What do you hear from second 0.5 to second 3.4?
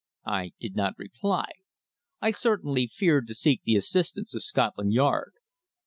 did not reply. I certainly feared to